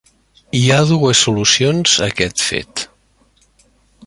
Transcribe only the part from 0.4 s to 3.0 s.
Hi ha dues solucions a aquest fet.